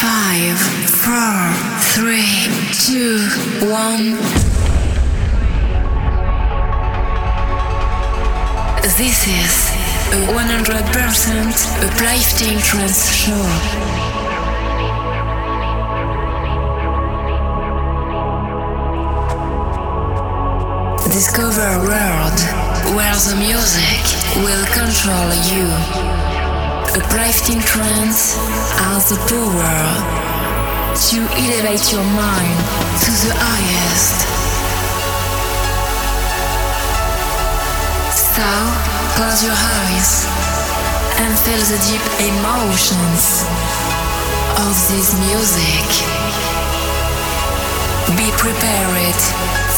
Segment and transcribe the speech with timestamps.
[0.00, 0.58] Five,
[0.88, 1.52] four,
[1.92, 3.18] three, two,
[3.68, 4.16] one.
[8.96, 9.70] This is
[10.08, 13.44] a 100% uplifting trance show.
[21.12, 22.40] Discover a world
[22.96, 24.00] where the music
[24.42, 26.29] will control you.
[26.90, 28.34] Uplifting trance
[28.82, 29.78] has the power
[30.90, 32.58] to elevate your mind
[33.06, 34.18] to the highest.
[38.10, 38.42] So,
[39.14, 40.26] close your eyes
[41.22, 43.46] and feel the deep emotions
[44.58, 45.86] of this music.
[48.18, 49.20] Be prepared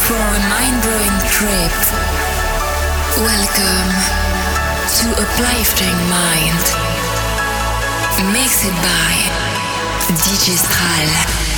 [0.09, 1.77] for a mind-blowing trip.
[3.21, 3.91] Welcome
[4.97, 6.92] to Uplifting Mind.
[8.31, 9.15] Mixed by
[10.15, 11.52] DJ.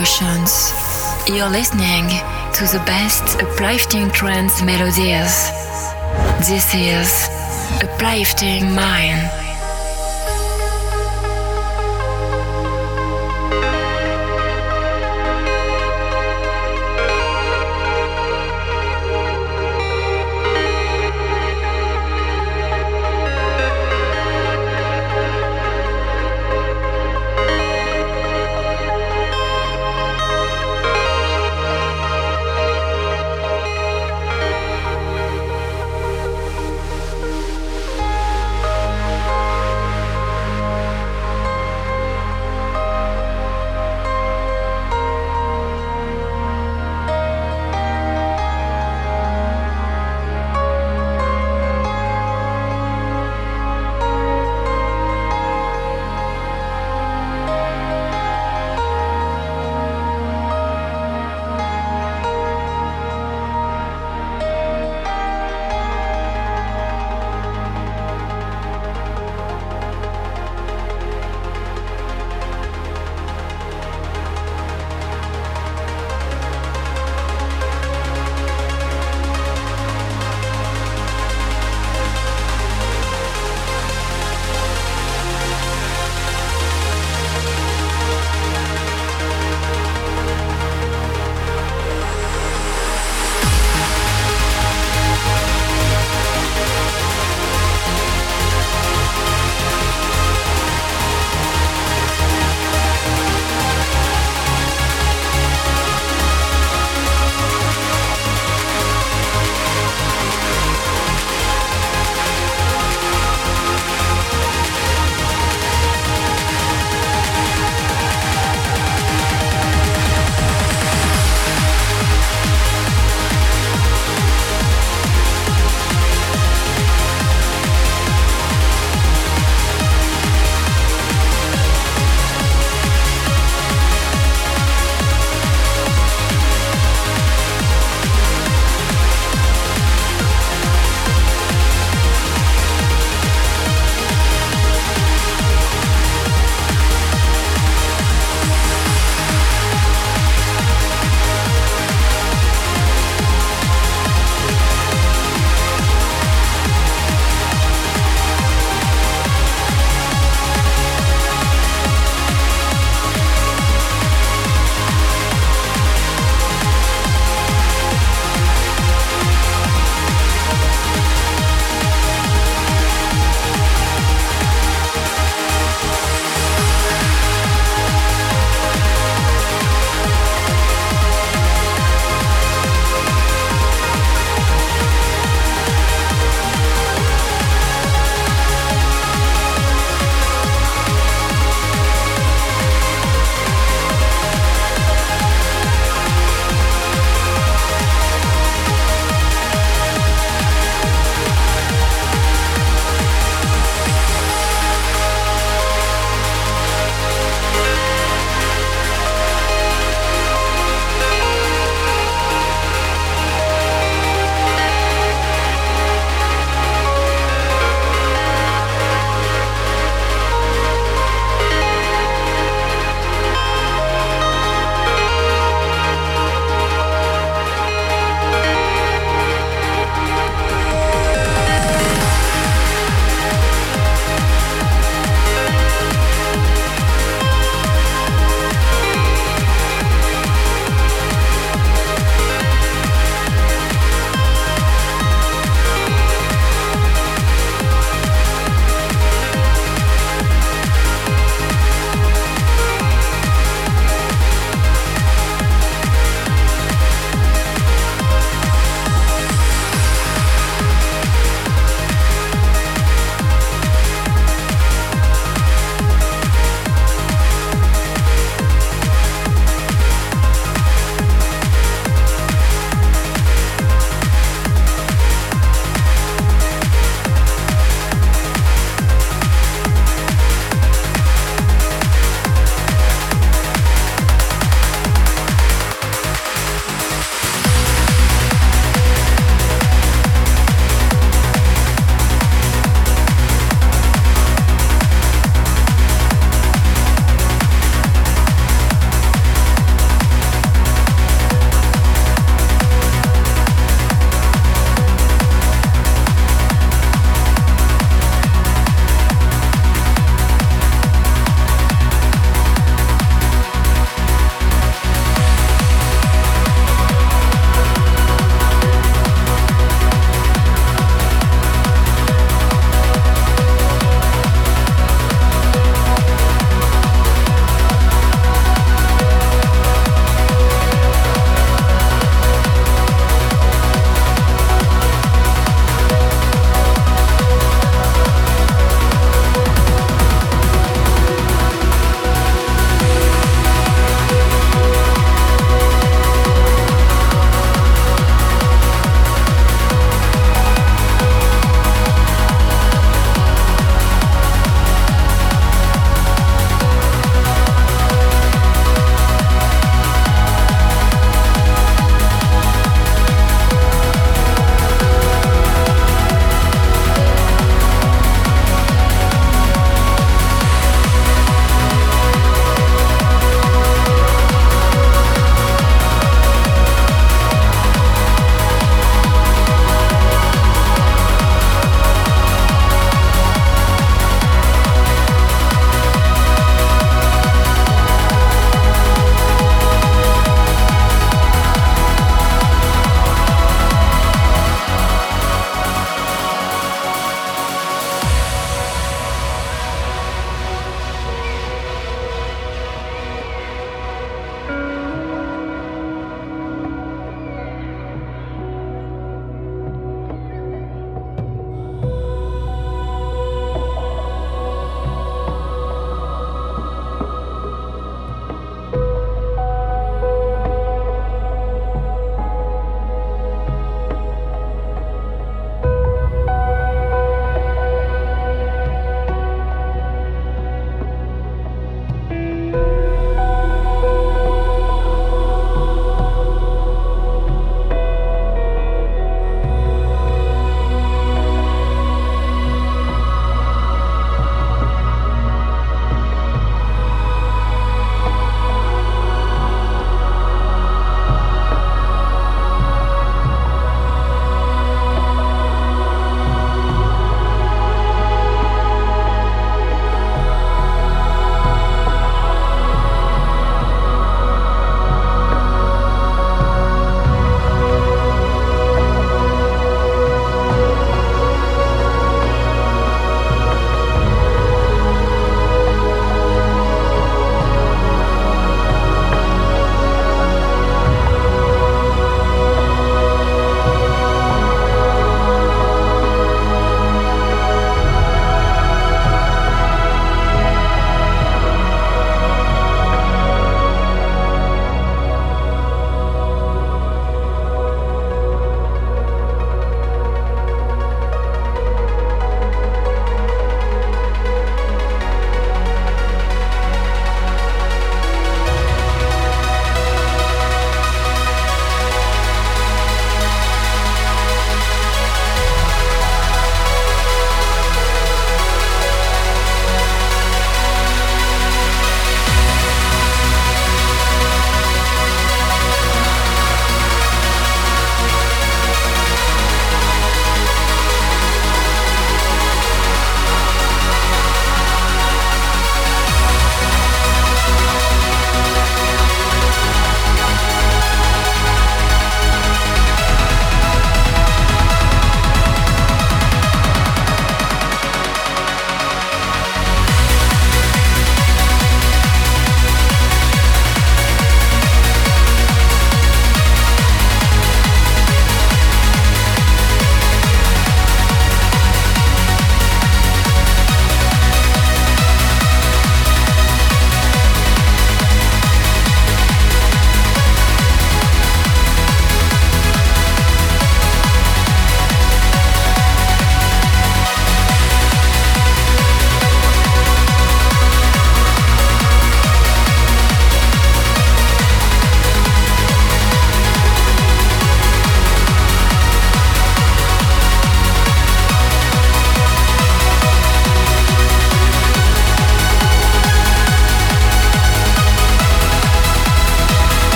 [0.00, 0.72] Emotions.
[1.28, 2.08] You're listening
[2.54, 5.50] to the best uplifting trance melodies.
[6.48, 7.28] This is
[7.84, 9.49] Uplifting Mind.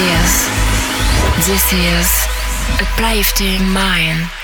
[0.00, 0.48] Melodies.
[1.46, 2.08] This is
[2.80, 4.39] Uplifting Mind.